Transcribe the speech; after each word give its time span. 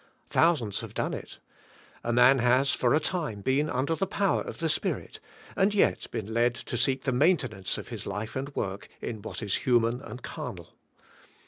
Thousands 0.29 0.79
have 0.79 0.95
done 0.95 1.13
it. 1.13 1.37
A 2.03 2.11
man 2.11 2.39
has, 2.39 2.71
for 2.71 2.95
a 2.95 2.99
time, 2.99 3.41
been 3.41 3.69
under 3.69 3.93
the 3.93 4.07
power 4.07 4.41
of 4.41 4.57
the 4.57 4.67
Spirit, 4.67 5.19
and 5.55 5.75
yet 5.75 6.09
been 6.09 6.33
led 6.33 6.55
to 6.55 6.75
seek 6.75 7.03
the 7.03 7.11
maintenance 7.11 7.77
of 7.77 7.89
his 7.89 8.07
life 8.07 8.35
and 8.35 8.55
work 8.55 8.89
in 8.99 9.21
what 9.21 9.43
is 9.43 9.57
human 9.57 10.01
and 10.01 10.23
carnal. 10.23 10.69